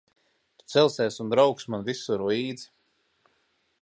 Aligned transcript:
Tu 0.61 0.65
celsies 0.75 1.19
un 1.25 1.29
brauksi 1.33 1.71
man 1.73 1.85
visur 1.91 2.25
līdzi. 2.31 2.67